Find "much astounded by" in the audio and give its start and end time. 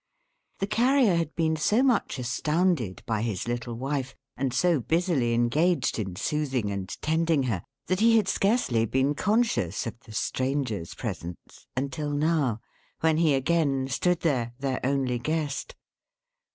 1.83-3.21